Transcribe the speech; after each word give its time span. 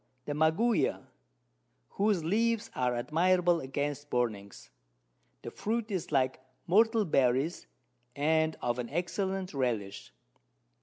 The 0.25 0.33
Maguey, 0.33 0.95
whose 1.89 2.23
Leaves 2.23 2.71
are 2.73 2.95
admirable 2.95 3.59
against 3.61 4.09
Burnings; 4.09 4.71
the 5.43 5.51
Fruit 5.51 5.91
is 5.91 6.11
like 6.11 6.39
Myrtle 6.65 7.05
Berries, 7.05 7.67
and 8.15 8.57
of 8.63 8.79
an 8.79 8.89
excellent 8.89 9.53
Relish. 9.53 10.11